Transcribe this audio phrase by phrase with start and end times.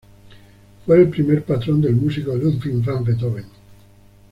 [0.83, 3.45] Fue el primer patrón del músico Ludwig van Beethoven.